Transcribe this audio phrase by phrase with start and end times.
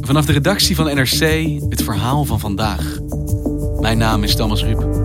[0.00, 1.20] Vanaf de redactie van NRC
[1.68, 2.98] het verhaal van vandaag.
[3.80, 4.98] Mijn naam is Thomas Ruip.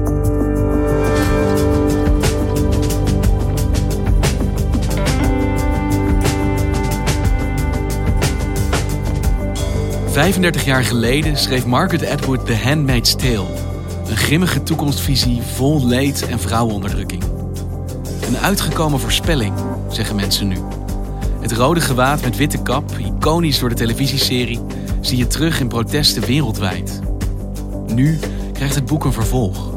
[10.60, 13.48] ...35 jaar geleden schreef Margaret Atwood The Handmaid's Tale.
[14.08, 17.24] Een grimmige toekomstvisie vol leed en vrouwenonderdrukking.
[18.28, 19.54] Een uitgekomen voorspelling,
[19.90, 20.58] zeggen mensen nu.
[21.46, 24.62] Het rode gewaad met witte kap, iconisch door de televisieserie,
[25.02, 27.00] zie je terug in protesten wereldwijd.
[27.88, 28.20] Nu
[28.54, 29.74] krijgt het boek een vervolg.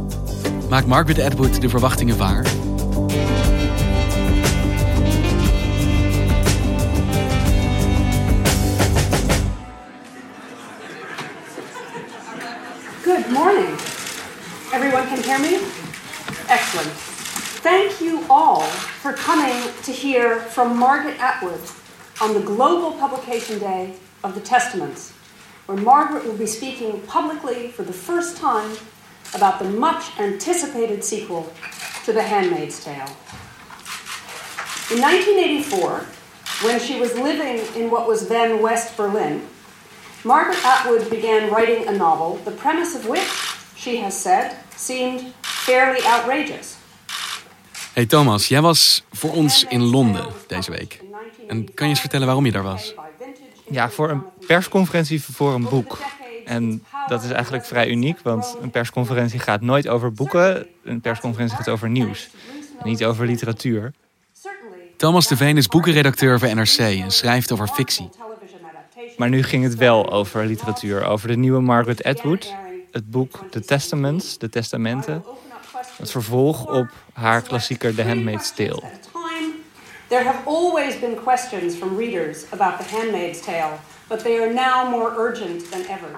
[0.68, 2.46] Maakt Margaret Atwood de verwachtingen waar?
[13.02, 13.68] Good morning.
[14.72, 15.66] Everyone can hear me?
[16.46, 17.07] Excellent.
[17.70, 21.60] Thank you all for coming to hear from Margaret Atwood
[22.18, 23.92] on the Global Publication Day
[24.24, 25.10] of the Testaments,
[25.66, 28.74] where Margaret will be speaking publicly for the first time
[29.34, 31.52] about the much anticipated sequel
[32.06, 33.14] to The Handmaid's Tale.
[34.90, 36.06] In 1984,
[36.62, 39.46] when she was living in what was then West Berlin,
[40.24, 43.28] Margaret Atwood began writing a novel, the premise of which,
[43.76, 46.77] she has said, seemed fairly outrageous.
[47.98, 51.00] Hey Thomas, jij was voor ons in Londen deze week.
[51.48, 52.94] En kan je eens vertellen waarom je daar was?
[53.70, 55.98] Ja, voor een persconferentie voor een boek.
[56.44, 60.66] En dat is eigenlijk vrij uniek, want een persconferentie gaat nooit over boeken.
[60.84, 62.28] Een persconferentie gaat over nieuws.
[62.78, 63.92] En niet over literatuur.
[64.96, 68.08] Thomas de Veen is boekenredacteur voor NRC en schrijft over fictie.
[69.16, 72.54] Maar nu ging het wel over literatuur, over de nieuwe Margaret Atwood.
[72.90, 75.24] Het boek The Testaments, de Testamenten.
[75.98, 78.82] Het vervolg op haar klassieker The Handmaid's Tale.
[80.08, 83.72] There have always been questions from readers about The Handmaid's Tale,
[84.08, 86.08] but they are now more urgent than ever.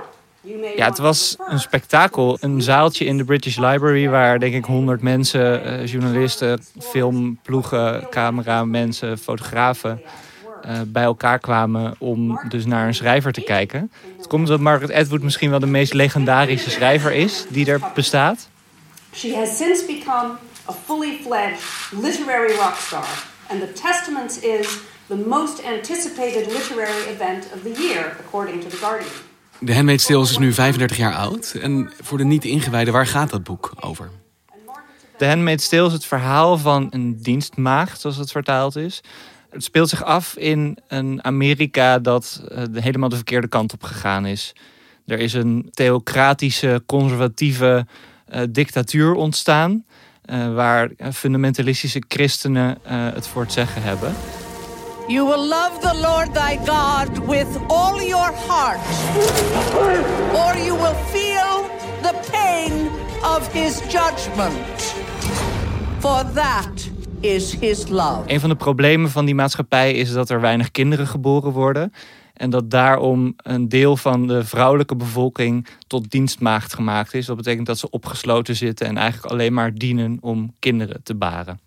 [0.77, 2.37] Ja, het was een spektakel.
[2.41, 9.19] Een zaaltje in de British Library waar denk ik honderd mensen, eh, journalisten, filmploegen, cameramensen,
[9.19, 10.03] fotografen
[10.67, 13.91] uh, bij elkaar kwamen om dus naar een schrijver te kijken.
[14.17, 18.49] Het komt omdat Margaret Atwood misschien wel de meest legendarische schrijver is die er bestaat.
[19.13, 20.39] She has since become
[20.69, 21.63] a fully fledged
[21.93, 23.29] literary rockstar.
[23.49, 28.77] And The Testaments is the most anticipated literary event of the year, according to The
[28.77, 29.13] Guardian.
[29.59, 31.55] De Handmaid's Tale is nu 35 jaar oud.
[31.61, 34.11] En voor de niet-ingewijden, waar gaat dat boek over?
[35.19, 39.01] De Handmaid's Tale is het verhaal van een dienstmaagd, zoals het vertaald is.
[39.51, 44.27] Het speelt zich af in een Amerika dat uh, helemaal de verkeerde kant op gegaan
[44.27, 44.53] is.
[45.07, 47.87] Er is een theocratische, conservatieve
[48.51, 49.85] dictatuur ontstaan.
[50.31, 52.79] Uh, waar fundamentalistische christenen
[53.15, 54.15] het voor het zeggen hebben.
[55.09, 58.79] You will love the Lord thy God with all your heart,
[60.33, 61.69] or you will feel
[62.03, 62.89] the pain
[63.23, 64.95] of his judgment.
[65.99, 68.23] For that is his love.
[68.27, 71.93] Een van de problemen van die maatschappij is dat er weinig kinderen geboren worden.
[72.41, 77.27] En dat daarom een deel van de vrouwelijke bevolking tot dienstmaagd gemaakt is.
[77.27, 81.61] Dat betekent dat ze opgesloten zitten en eigenlijk alleen maar dienen om kinderen te baren.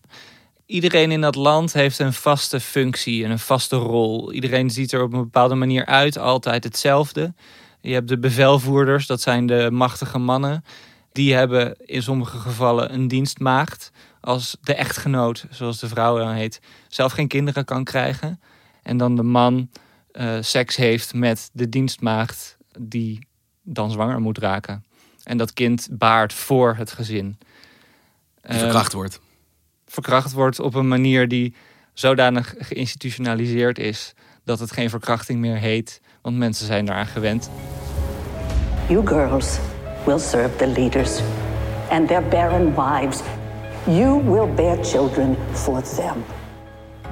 [0.65, 4.31] Iedereen in dat land heeft een vaste functie en een vaste rol.
[4.31, 7.33] Iedereen ziet er op een bepaalde manier uit, altijd hetzelfde.
[7.81, 10.63] Je hebt de bevelvoerders, dat zijn de machtige mannen.
[11.11, 13.91] Die hebben in sommige gevallen een dienstmaagd.
[14.21, 18.41] Als de echtgenoot, zoals de vrouw dan heet, zelf geen kinderen kan krijgen.
[18.83, 19.69] En dan de man
[20.13, 23.27] uh, seks heeft met de dienstmaagd die
[23.61, 24.83] dan zwanger moet raken.
[25.23, 27.37] En dat kind baart voor het gezin.
[28.41, 29.19] Die verkracht wordt.
[29.85, 31.55] Verkracht wordt op een manier die
[31.93, 34.13] zodanig geïnstitutionaliseerd is
[34.43, 37.49] dat het geen verkrachting meer heet, want mensen zijn eraan gewend.
[38.87, 39.59] You girls
[40.05, 41.21] will serve the leaders
[41.89, 43.21] and their barren wives.
[43.85, 46.42] You will bear children for them.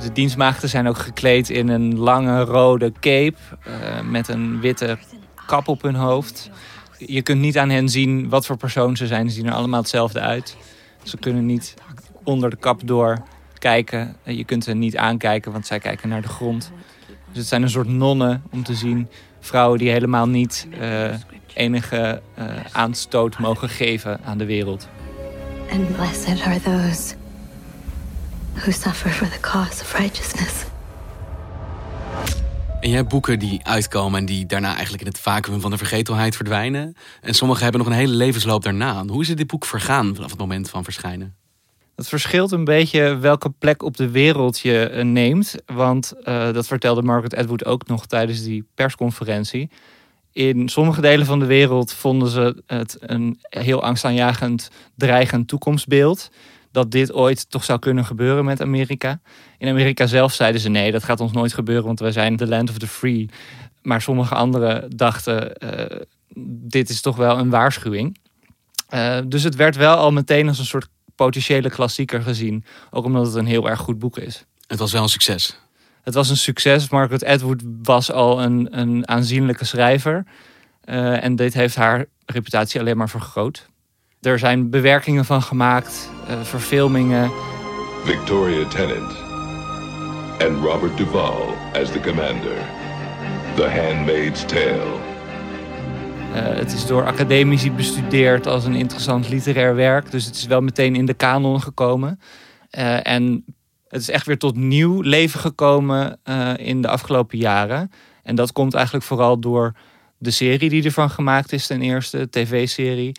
[0.01, 3.38] De dienstmaagden zijn ook gekleed in een lange rode cape
[3.68, 4.98] uh, met een witte
[5.45, 6.50] kap op hun hoofd.
[6.98, 9.30] Je kunt niet aan hen zien wat voor persoon ze zijn.
[9.30, 10.57] Ze zien er allemaal hetzelfde uit.
[11.03, 11.74] Ze kunnen niet
[12.24, 13.24] onder de kap door
[13.57, 14.15] kijken.
[14.24, 16.71] Je kunt ze niet aankijken, want zij kijken naar de grond.
[17.07, 19.07] Dus het zijn een soort nonnen om te zien.
[19.39, 21.13] Vrouwen die helemaal niet uh,
[21.54, 22.21] enige
[22.71, 24.88] aanstoot mogen geven aan de wereld.
[25.71, 27.15] And blessed are those
[28.53, 30.65] who suffer for the cause of righteousness.
[32.81, 35.77] En je hebt boeken die uitkomen en die daarna eigenlijk in het vacuüm van de
[35.77, 36.95] vergetelheid verdwijnen.
[37.21, 39.06] En sommige hebben nog een hele levensloop daarna.
[39.06, 41.36] Hoe is dit boek vergaan vanaf het moment van verschijnen?
[41.95, 45.56] Het verschilt een beetje welke plek op de wereld je eh, neemt.
[45.65, 49.69] Want uh, dat vertelde Margaret Atwood ook nog tijdens die persconferentie.
[50.31, 56.30] In sommige delen van de wereld vonden ze het een heel angstaanjagend, dreigend toekomstbeeld.
[56.71, 59.19] Dat dit ooit toch zou kunnen gebeuren met Amerika.
[59.57, 62.47] In Amerika zelf zeiden ze nee, dat gaat ons nooit gebeuren, want wij zijn the
[62.47, 63.29] land of the free.
[63.81, 66.01] Maar sommige anderen dachten, uh,
[66.63, 68.18] dit is toch wel een waarschuwing.
[68.94, 72.65] Uh, dus het werd wel al meteen als een soort potentiële klassieker gezien.
[72.91, 74.45] Ook omdat het een heel erg goed boek is.
[74.68, 75.59] Het was wel een succes.
[76.01, 76.89] Het was een succes.
[76.89, 80.25] Margaret Atwood was al een, een aanzienlijke schrijver.
[80.85, 83.69] Uh, en dit heeft haar reputatie alleen maar vergroot.
[84.21, 87.31] Er zijn bewerkingen van gemaakt, uh, verfilmingen.
[88.03, 89.18] Victoria Tennant
[90.38, 92.57] en Robert Duvall as the commander.
[93.56, 94.97] The Handmaid's Tale.
[96.35, 100.12] Uh, het is door academici bestudeerd als een interessant literair werk.
[100.12, 102.19] Dus het is wel meteen in de kanon gekomen.
[102.77, 103.45] Uh, en
[103.88, 107.91] het is echt weer tot nieuw leven gekomen uh, in de afgelopen jaren.
[108.23, 109.75] En dat komt eigenlijk vooral door
[110.18, 113.12] de serie die ervan gemaakt is, ten eerste, de tv-serie.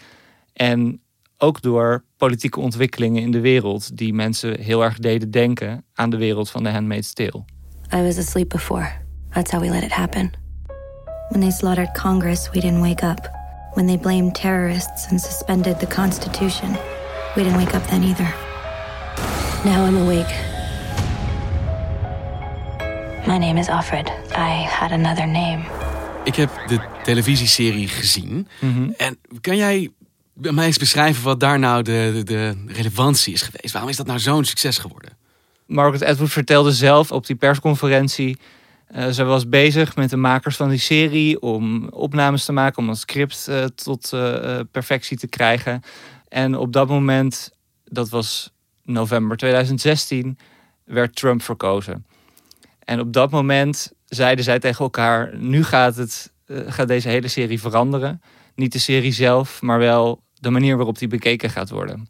[0.52, 1.00] En
[1.38, 6.16] ook door politieke ontwikkelingen in de wereld, die mensen heel erg deden denken aan de
[6.16, 7.44] wereld van The Handmaid's Tale.
[7.94, 8.90] I was asleep before.
[9.30, 10.30] That's how we let it happen.
[11.28, 13.30] When they slaughtered Congress, we didn't wake up.
[13.74, 16.76] When they blamed terrorists and suspended the Constitution,
[17.34, 18.34] we didn't wake up then either.
[19.64, 20.34] Now I'm awake.
[23.26, 24.08] My name is Alfred.
[24.30, 25.64] I had another name.
[26.24, 28.48] Ik heb de televisieserie gezien.
[28.60, 28.94] Mm -hmm.
[28.96, 29.90] En kan jij
[30.32, 33.72] mij eens beschrijven wat daar nou de, de, relevantie is geweest?
[33.72, 35.10] Waarom is dat nou zo'n succes geworden?
[35.66, 38.38] Margaret Atwood vertelde zelf op die persconferentie.
[38.96, 42.88] Uh, ze was bezig met de makers van die serie om opnames te maken, om
[42.88, 45.82] een script uh, tot uh, perfectie te krijgen.
[46.28, 47.50] En op dat moment,
[47.84, 48.52] dat was
[48.84, 50.38] november 2016,
[50.84, 52.06] werd Trump verkozen.
[52.84, 57.60] En op dat moment zeiden zij tegen elkaar: nu gaat, het, gaat deze hele serie
[57.60, 58.22] veranderen.
[58.54, 62.08] Niet de serie zelf, maar wel de manier waarop die bekeken gaat worden.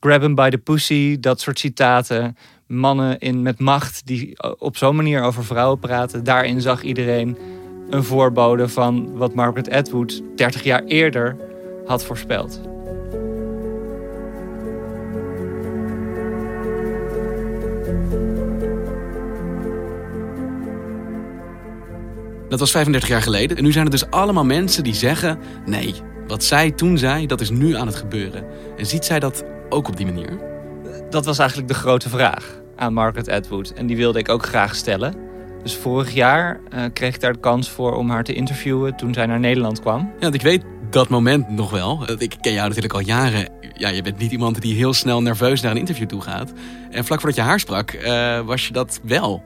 [0.00, 2.36] Grab him by the pussy, dat soort citaten.
[2.66, 6.24] Mannen in, met macht die op zo'n manier over vrouwen praten.
[6.24, 7.38] Daarin zag iedereen
[7.90, 11.36] een voorbode van wat Margaret Atwood 30 jaar eerder
[11.86, 12.69] had voorspeld.
[22.50, 23.56] Dat was 35 jaar geleden.
[23.56, 25.94] En nu zijn er dus allemaal mensen die zeggen: nee,
[26.26, 28.44] wat zij toen zei, dat is nu aan het gebeuren.
[28.76, 30.38] En ziet zij dat ook op die manier?
[31.10, 33.70] Dat was eigenlijk de grote vraag aan Margaret Atwood.
[33.70, 35.14] En die wilde ik ook graag stellen.
[35.62, 39.14] Dus vorig jaar uh, kreeg ik daar de kans voor om haar te interviewen toen
[39.14, 40.00] zij naar Nederland kwam.
[40.00, 42.04] Ja, want ik weet dat moment nog wel.
[42.18, 43.48] Ik ken jou natuurlijk al jaren.
[43.74, 46.52] Ja, je bent niet iemand die heel snel nerveus naar een interview toe gaat.
[46.90, 49.42] En vlak voordat je haar sprak, uh, was je dat wel.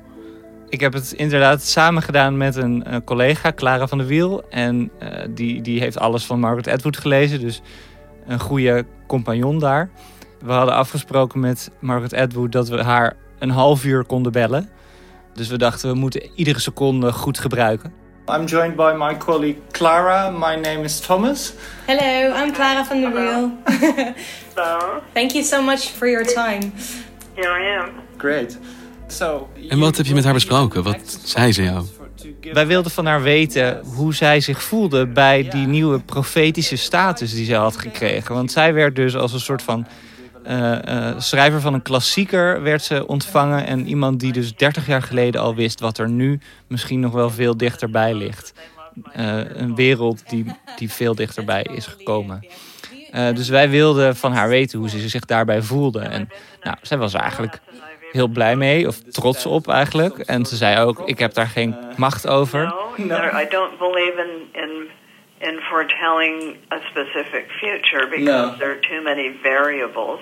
[0.75, 4.45] Ik heb het inderdaad samen gedaan met een uh, collega, Clara van der Wiel.
[4.51, 7.41] En uh, die, die heeft alles van Margaret Atwood gelezen.
[7.41, 7.63] Dus
[8.27, 9.91] een goede compagnon daar.
[10.41, 14.69] We hadden afgesproken met Margaret Atwood dat we haar een half uur konden bellen.
[15.35, 17.93] Dus we dachten, we moeten iedere seconde goed gebruiken.
[18.29, 20.31] I'm joined by my colleague Clara.
[20.31, 21.53] My name is Thomas.
[21.87, 23.51] Hello, I'm Clara van der Wiel.
[24.55, 25.01] Hello.
[25.13, 26.73] Thank you so much for your time.
[27.35, 27.91] Here I am.
[28.17, 28.59] Great.
[29.69, 30.83] En wat heb je met haar besproken?
[30.83, 31.85] Wat zei ze jou?
[32.53, 37.45] Wij wilden van haar weten hoe zij zich voelde bij die nieuwe profetische status die
[37.45, 38.35] zij had gekregen.
[38.35, 39.87] Want zij werd dus als een soort van
[40.47, 43.67] uh, uh, schrijver van een klassieker werd ze ontvangen.
[43.67, 47.31] En iemand die dus 30 jaar geleden al wist wat er nu misschien nog wel
[47.31, 48.53] veel dichterbij ligt.
[49.17, 52.47] Uh, een wereld die, die veel dichterbij is gekomen.
[53.35, 56.01] dus wij wilden van haar weten hoe ze zich daarbij voelde.
[56.01, 56.29] En
[56.63, 57.61] nou, zij was eigenlijk
[58.15, 60.19] heel blij mee, of trots op eigenlijk.
[60.19, 62.63] En ze zei ook, ik heb daar geen macht over.
[62.97, 63.17] No, no.
[63.41, 64.89] I don't believe in, in,
[65.49, 68.57] in foretelling a specific future because No.
[68.59, 70.21] there are too many variables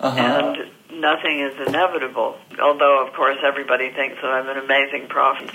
[0.00, 0.18] Uh-huh.
[0.38, 0.58] and
[0.90, 2.34] nothing is inevitable.
[2.58, 5.50] Although, of course, everybody thinks that I'm an amazing prophet.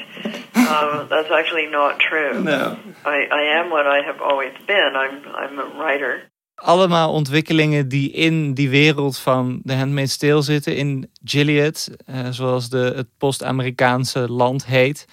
[0.55, 2.34] um, that's actually not true.
[2.43, 2.77] No.
[3.05, 4.91] I, I am what I have always been.
[4.96, 6.13] I'm, I'm a writer.
[6.58, 10.76] Allemaal ontwikkelingen die in die wereld van de Handmaid's Tale zitten.
[10.76, 15.06] In Gilead, eh, zoals de, het post-Amerikaanse land heet.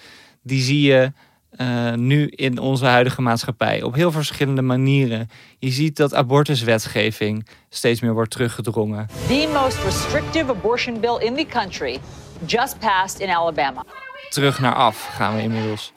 [0.43, 1.11] Die zie je
[1.57, 5.29] uh, nu in onze huidige maatschappij op heel verschillende manieren.
[5.59, 9.07] Je ziet dat abortuswetgeving steeds meer wordt teruggedrongen.
[9.27, 11.99] The most restrictive abortion bill in the country
[12.45, 13.83] just passed in Alabama.
[14.29, 15.93] Terug naar af gaan we inmiddels.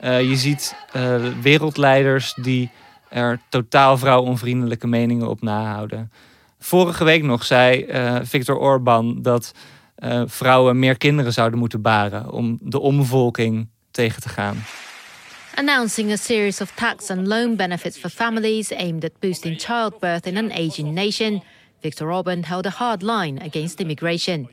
[0.00, 0.74] Uh, je ziet
[1.42, 2.70] wereldleiders die
[3.10, 6.12] er totaal vrouwonvriendelijke meningen op nahouden.
[6.58, 7.86] Vorige week nog zei
[8.22, 9.52] Viktor Orban dat
[10.26, 14.56] vrouwen meer kinderen zouden moeten baren om de omvolking tegen te gaan.
[15.58, 20.36] announcing a series of tax and loan benefits for families aimed at boosting childbirth in
[20.36, 21.42] an aging nation,
[21.80, 24.48] Viktor Orban held a hard line against immigration.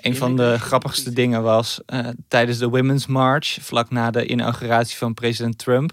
[0.00, 4.96] Een van de grappigste dingen was uh, tijdens de Women's March, vlak na de inauguratie
[4.96, 5.92] van president Trump,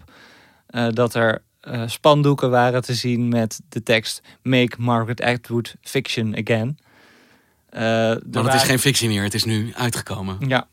[0.70, 6.36] uh, dat er uh, spandoeken waren te zien met de tekst Make Margaret Atwood Fiction
[6.38, 6.78] Again.
[8.32, 10.38] maar het is geen fictie meer, het is nu uitgekomen.
[10.48, 10.68] Ja,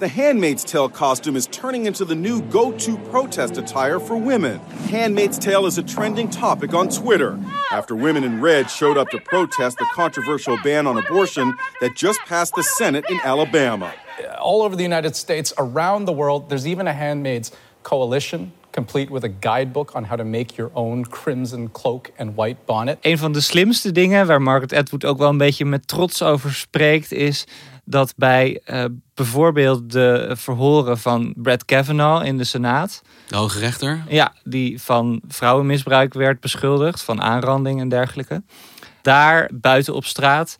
[0.00, 4.58] The Handmaid's Tale costume is turning into the new go to protest attire for women.
[4.88, 7.38] Handmaid's Tale is a trending topic on Twitter
[7.70, 12.18] after women in red showed up to protest the controversial ban on abortion that just
[12.20, 13.92] passed the Senate in Alabama.
[14.40, 17.52] All over the United States, around the world, there's even a Handmaid's
[17.82, 22.56] Coalition complete with a guidebook on how to make your own crimson cloak and white
[22.64, 22.98] bonnet.
[23.00, 26.54] Een van de slimste dingen waar Margaret Atwood ook wel een beetje met trots over
[26.54, 27.46] spreekt is
[27.90, 33.02] dat bij uh, bijvoorbeeld de verhoren van Brett Kavanaugh in de Senaat.
[33.28, 34.02] De hoge rechter?
[34.08, 38.42] Ja, die van vrouwenmisbruik werd beschuldigd, van aanranding en dergelijke.
[39.02, 40.56] Daar buiten op straat,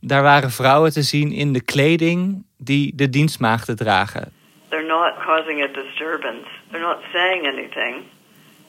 [0.00, 4.32] daar waren vrouwen te zien in de kleding die de dienstmaagden dragen.
[4.68, 6.48] They're not causing a disturbance.
[6.70, 7.94] They're not saying anything.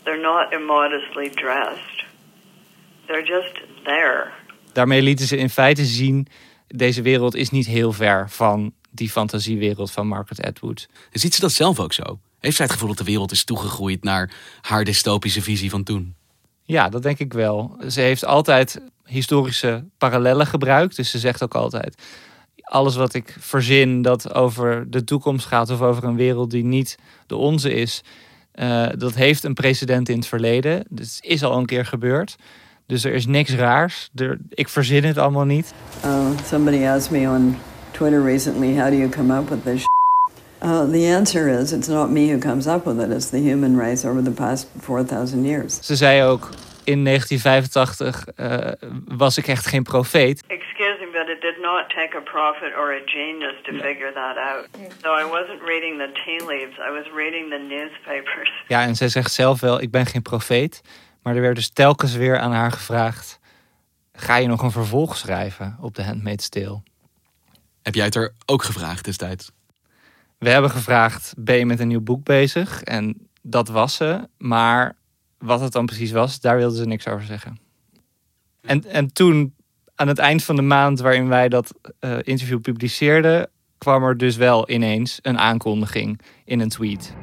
[0.03, 2.05] They're not immodestly dressed.
[3.05, 4.31] They're just there.
[4.73, 6.27] Daarmee lieten ze in feite zien
[6.75, 10.87] deze wereld is niet heel ver van die fantasiewereld van Margaret Atwood.
[11.11, 12.19] Ziet ze dat zelf ook zo?
[12.39, 16.15] Heeft zij het gevoel dat de wereld is toegegroeid naar haar dystopische visie van toen?
[16.63, 17.77] Ja, dat denk ik wel.
[17.89, 20.95] Ze heeft altijd historische parallellen gebruikt.
[20.95, 22.01] Dus ze zegt ook altijd:
[22.61, 26.97] alles wat ik verzin dat over de toekomst gaat of over een wereld die niet
[27.27, 28.01] de onze is,
[28.55, 30.85] uh, dat heeft een precedent in het verleden.
[30.89, 32.35] Dus is al een keer gebeurd.
[32.93, 34.09] Dus er is niks raars.
[34.15, 35.73] Er, ik verzin het allemaal niet.
[36.05, 37.57] Uh, somebody asked me on
[37.91, 39.85] Twitter recently, how do you come up with this
[40.61, 43.11] uh, the answer is, it's not me who comes up with it.
[43.11, 45.79] It's the human race over the past 4000 years.
[45.81, 46.49] Ze zei ook,
[46.83, 48.57] in 1985 uh,
[49.17, 50.43] was ik echt geen profeet.
[50.47, 54.37] Excuse me, but it did not take a prophet or a genius to figure that
[54.37, 54.67] out.
[55.01, 58.51] So I wasn't reading the tea leaves, I was reading the newspapers.
[58.67, 60.81] Ja, en zij zegt zelf wel, ik ben geen profeet.
[61.23, 63.39] Maar er werd dus telkens weer aan haar gevraagd:
[64.13, 66.81] ga je nog een vervolg schrijven op de Handmaid's Tale?
[67.81, 69.51] Heb jij het er ook gevraagd destijds?
[70.37, 72.83] We hebben gevraagd: ben je met een nieuw boek bezig?
[72.83, 74.29] En dat was ze.
[74.37, 74.95] Maar
[75.37, 77.59] wat het dan precies was, daar wilden ze niks over zeggen.
[78.61, 79.53] En, en toen,
[79.95, 84.35] aan het eind van de maand waarin wij dat uh, interview publiceerden, kwam er dus
[84.35, 87.13] wel ineens een aankondiging in een tweet.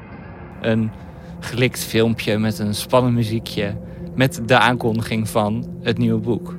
[0.61, 0.91] Een
[1.39, 3.77] gelikt filmpje met een spannend muziekje
[4.21, 6.57] met de aankondiging van het nieuwe boek.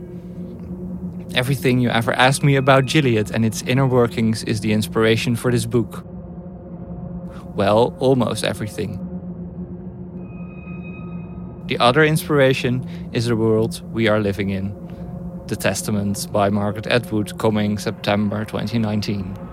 [1.33, 5.51] Everything you ever asked me about Gilead and its inner workings is the inspiration for
[5.51, 6.05] this book.
[7.55, 8.99] Well, almost everything.
[11.67, 14.73] The other inspiration is the world we are living in.
[15.47, 19.52] The Testaments by Margaret Atwood, coming September 2019.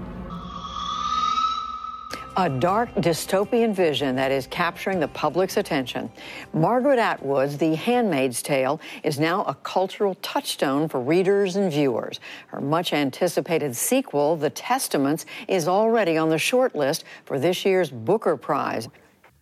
[2.40, 6.10] A dark dystopian vision that is capturing the public's attention.
[6.54, 12.20] Margaret Atwood's The Handmaid's Tale is now a cultural touchstone for readers and viewers.
[12.48, 18.38] Her much anticipated sequel, The Testaments, is already on the shortlist for this year's Booker
[18.38, 18.90] Prize.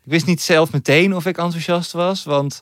[0.04, 2.62] Ik wist niet zelf meteen of ik enthousiast was, want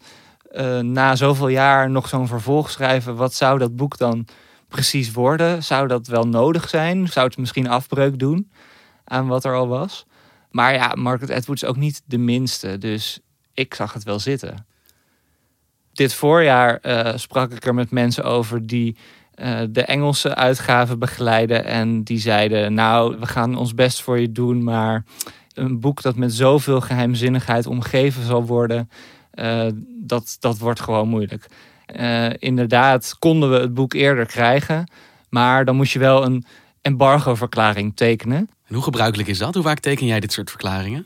[0.52, 4.28] uh, na zoveel jaar nog zo'n vervolg schrijven, wat zou dat boek dan
[4.68, 5.64] precies worden?
[5.64, 7.08] Zou dat wel nodig zijn?
[7.08, 8.52] Zou het misschien afbreuk doen
[9.04, 10.06] aan wat er al was?
[10.56, 12.78] Maar ja, Margaret Atwood is ook niet de minste.
[12.78, 13.20] Dus
[13.54, 14.66] ik zag het wel zitten.
[15.94, 18.96] Dit voorjaar uh, sprak ik er met mensen over die
[19.36, 21.66] uh, de Engelse uitgaven begeleiden.
[21.66, 24.64] En die zeiden: Nou, we gaan ons best voor je doen.
[24.64, 25.04] Maar
[25.54, 28.90] een boek dat met zoveel geheimzinnigheid omgeven zal worden.
[29.34, 29.68] Uh,
[30.00, 31.48] dat, dat wordt gewoon moeilijk.
[32.40, 34.92] inderdaad, konden we het boek eerder krijgen.
[35.30, 36.46] Maar dan moest je wel een
[36.82, 38.50] embargo-verklaring tekenen.
[38.68, 39.54] En hoe gebruikelijk is dat?
[39.54, 41.06] Hoe vaak teken jij dit soort verklaringen?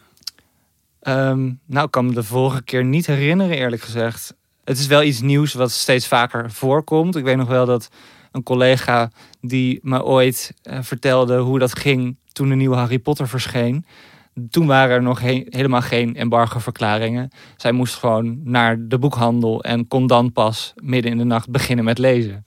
[1.01, 4.33] Um, nou, ik kan me de vorige keer niet herinneren, eerlijk gezegd.
[4.63, 7.15] het is wel iets nieuws wat steeds vaker voorkomt.
[7.15, 7.89] Ik weet nog wel dat
[8.31, 9.11] een collega
[9.41, 13.85] die me ooit eh, vertelde hoe dat ging toen de nieuwe Harry Potter verscheen.
[14.49, 17.29] Toen waren er nog helemaal geen embargoverklaringen.
[17.57, 21.85] Zij moest gewoon naar de boekhandel en kon dan pas midden in de nacht beginnen
[21.85, 22.45] met lezen.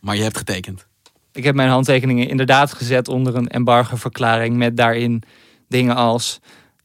[0.00, 0.86] Maar je hebt getekend?
[1.34, 5.22] Ik heb mijn handtekeningen inderdaad gezet onder een embargoverklaring met daarin
[5.68, 6.40] dingen als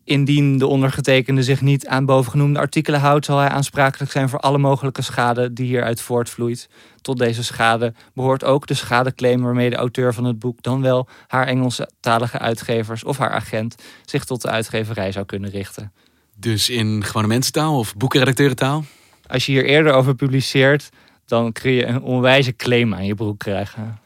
[0.09, 4.57] Indien de ondergetekende zich niet aan bovengenoemde artikelen houdt, zal hij aansprakelijk zijn voor alle
[4.57, 6.69] mogelijke schade die hieruit voortvloeit.
[7.01, 11.07] Tot deze schade behoort ook de schadeclaim waarmee de auteur van het boek, dan wel
[11.27, 13.75] haar Engelstalige uitgevers of haar agent,
[14.05, 15.91] zich tot de uitgeverij zou kunnen richten.
[16.35, 18.83] Dus in gewone mensentaal of boekenredacteurentaal?
[19.27, 20.89] Als je hier eerder over publiceert,
[21.25, 23.99] dan kun je een onwijze claim aan je broek krijgen.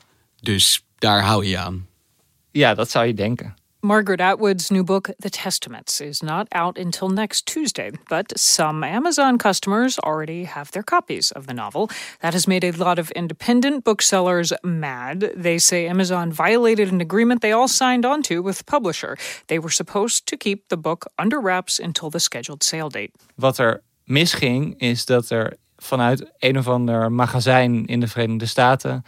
[0.44, 1.88] Dus daar hou je aan?
[2.52, 3.56] Ja, dat zou je denken.
[3.80, 9.38] Margaret Atwood's new book, The Testaments, is not out until next Tuesday, but some Amazon
[9.38, 11.90] customers already have their copies of the novel.
[12.20, 15.34] That has made a lot of independent booksellers mad.
[15.44, 19.18] They say Amazon violated an agreement they all signed onto with the publisher.
[19.46, 23.12] They were supposed to keep the book under wraps until the scheduled sale date.
[23.36, 29.04] Wat er misging, is dat er vanuit een of ander magazijn in de Verenigde Staten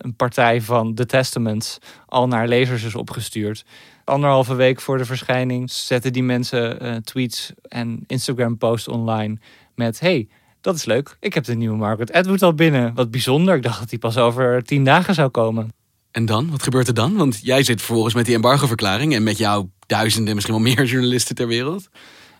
[0.00, 3.64] een partij van The Testaments al naar lezers is opgestuurd
[4.10, 9.38] anderhalve week voor de verschijning zetten die mensen uh, tweets en Instagram posts online
[9.74, 10.28] met hey,
[10.60, 11.16] dat is leuk.
[11.20, 12.94] Ik heb de nieuwe Margaret Atwood al binnen.
[12.94, 13.56] Wat bijzonder.
[13.56, 15.72] Ik dacht dat die pas over tien dagen zou komen.
[16.10, 16.50] En dan?
[16.50, 17.16] Wat gebeurt er dan?
[17.16, 21.34] Want jij zit vervolgens met die embargoverklaring en met jouw duizenden, misschien wel meer journalisten
[21.34, 21.88] ter wereld.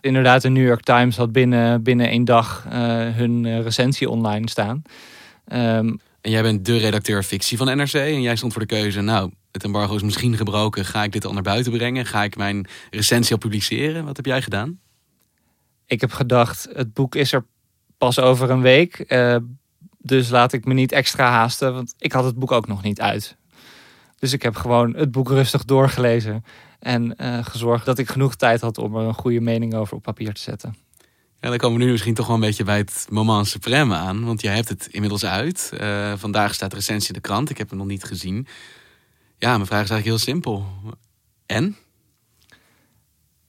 [0.01, 2.73] Inderdaad, de New York Times had binnen, binnen één dag uh,
[3.09, 4.81] hun uh, recensie online staan.
[5.53, 9.01] Um, en jij bent de redacteur fictie van NRC en jij stond voor de keuze,
[9.01, 10.85] nou, het embargo is misschien gebroken.
[10.85, 12.05] Ga ik dit al naar buiten brengen?
[12.05, 14.05] Ga ik mijn recensie al publiceren?
[14.05, 14.79] Wat heb jij gedaan?
[15.85, 17.45] Ik heb gedacht, het boek is er
[17.97, 19.05] pas over een week.
[19.07, 19.35] Uh,
[19.97, 23.01] dus laat ik me niet extra haasten, want ik had het boek ook nog niet
[23.01, 23.37] uit.
[24.19, 26.43] Dus ik heb gewoon het boek rustig doorgelezen
[26.79, 30.01] en uh, gezorgd dat ik genoeg tijd had om er een goede mening over op
[30.01, 30.75] papier te zetten.
[31.41, 34.25] Ja, dan komen we nu misschien toch wel een beetje bij het moment supreme aan.
[34.25, 35.71] Want jij hebt het inmiddels uit.
[35.73, 37.49] Uh, vandaag staat recensie in de krant.
[37.49, 38.47] Ik heb hem nog niet gezien.
[39.37, 40.65] Ja, mijn vraag is eigenlijk heel simpel.
[41.45, 41.77] En?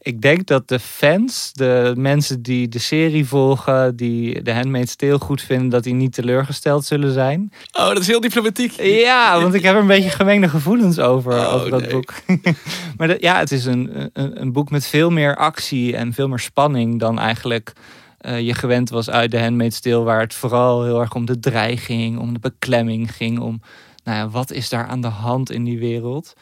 [0.04, 5.18] Ik denk dat de fans, de mensen die de serie volgen, die de Handmaid's Tale
[5.18, 7.52] goed vinden, dat die niet teleurgesteld zullen zijn.
[7.72, 8.72] Oh, dat is heel diplomatiek.
[8.80, 12.12] Ja, want ik heb er een beetje gemengde gevoelens over, oh, over dat boek.
[12.96, 16.38] maar ja, het is een, een, een, boek met veel meer actie en veel meer
[16.38, 17.72] spanning dan eigenlijk
[18.20, 21.38] uh, je gewend was uit de Handmaid's Tale, waar het vooral heel erg om de
[21.38, 23.60] dreiging, om de beklemming ging, om
[24.04, 26.34] nou ja, wat is daar aan de hand in die wereld?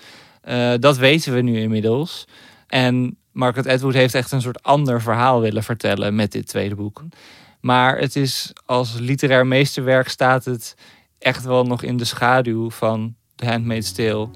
[0.48, 2.26] Uh, dat weten we nu inmiddels.
[2.66, 7.02] En Margaret Atwood heeft echt een soort ander verhaal willen vertellen met dit tweede boek.
[7.60, 10.74] Maar het is als literair meesterwerk staat het
[11.18, 14.28] echt wel nog in de schaduw van The Handmaid's Tale.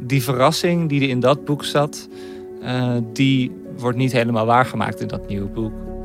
[0.00, 2.08] Die verrassing die er in dat boek zat,
[2.62, 5.95] uh, die wordt niet helemaal waargemaakt in dat nieuwe boek.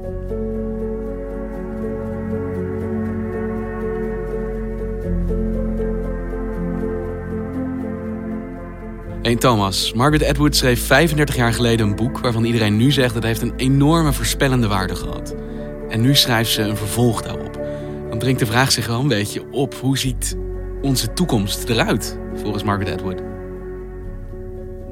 [9.21, 13.23] Hey Thomas, Margaret Atwood schreef 35 jaar geleden een boek waarvan iedereen nu zegt dat
[13.23, 15.35] het heeft een enorme voorspellende waarde gehad.
[15.89, 17.59] En nu schrijft ze een vervolg daarop.
[18.09, 20.37] Dan dringt de vraag zich wel een beetje op: hoe ziet
[20.81, 23.21] onze toekomst eruit volgens Margaret Atwood?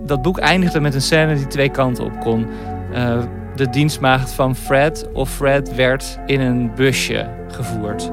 [0.05, 2.47] Dat boek eindigde met een scène die twee kanten op kon.
[2.93, 3.23] Uh,
[3.55, 8.11] de dienstmaagd van Fred of Fred werd in een busje gevoerd.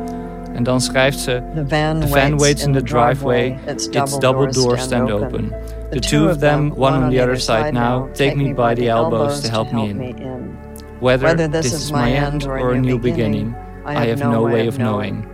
[0.54, 4.82] En dan schrijft ze: The van, the van waits in the driveway, its double doors
[4.82, 5.52] stand open.
[5.96, 9.40] The two of them, one on the other side now, take me by the elbows
[9.40, 10.54] to help me in.
[11.00, 13.54] Whether this is my end or a new beginning,
[13.86, 15.26] I have no way of knowing.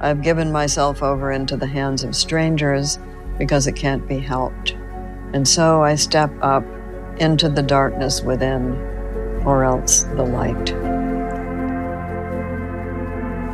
[0.00, 2.98] I've given myself over into the hands of strangers
[3.36, 4.70] because it can't be helped.
[5.34, 6.64] And so I step up
[7.18, 8.80] into the darkness within,
[9.44, 10.72] or else the light.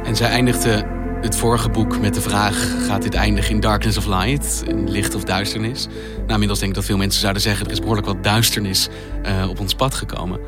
[0.07, 0.94] En zij eindigde
[1.25, 5.15] het vorige boek met de vraag: gaat dit eindigen in Darkness of Light, in licht
[5.15, 5.87] of duisternis?
[6.17, 8.89] Nou, inmiddels denk ik dat veel mensen zouden zeggen: er is behoorlijk wat duisternis
[9.27, 10.41] uh, op ons pad gekomen.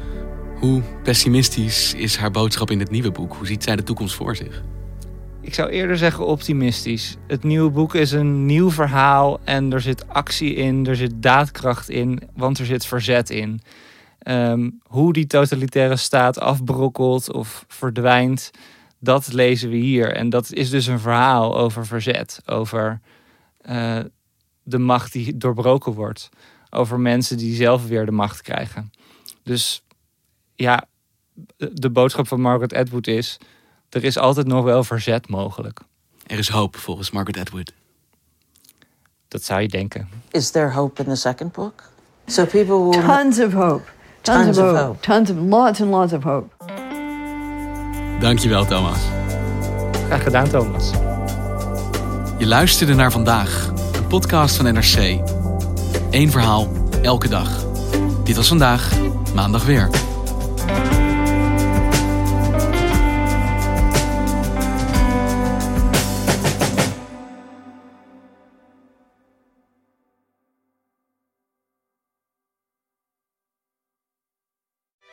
[0.60, 3.34] Hoe pessimistisch is haar boodschap in het nieuwe boek?
[3.34, 4.62] Hoe ziet zij de toekomst voor zich?
[5.40, 7.16] Ik zou eerder zeggen optimistisch.
[7.26, 11.88] Het nieuwe boek is een nieuw verhaal en er zit actie in, er zit daadkracht
[11.88, 13.60] in, want er zit verzet in.
[14.28, 18.50] Um, hoe die totalitaire staat afbrokkelt of verdwijnt,
[18.98, 20.12] dat lezen we hier.
[20.12, 23.00] En dat is dus een verhaal over verzet, over
[23.70, 23.98] uh,
[24.62, 26.28] de macht die doorbroken wordt,
[26.70, 28.92] over mensen die zelf weer de macht krijgen.
[29.42, 29.82] Dus
[30.54, 30.84] ja,
[31.56, 33.38] de boodschap van Margaret Atwood is:
[33.88, 35.80] er is altijd nog wel verzet mogelijk.
[36.26, 37.72] Er is hoop volgens Margaret Atwood.
[39.28, 40.08] Dat zou je denken.
[40.30, 41.82] Is there hope in the second book?
[42.26, 43.06] So people will.
[43.06, 43.84] Tons of hope.
[44.20, 44.86] Tons, Tons of, of hope.
[44.86, 45.00] hope.
[45.00, 46.75] Tons of lots and lots of hope.
[48.20, 48.98] Dankjewel, Thomas.
[50.06, 50.90] Graag gedaan, Thomas.
[52.38, 55.20] Je luisterde naar vandaag, een podcast van NRC.
[56.10, 56.68] Eén verhaal,
[57.02, 57.48] elke dag.
[58.24, 58.92] Dit was vandaag,
[59.34, 59.90] maandag weer.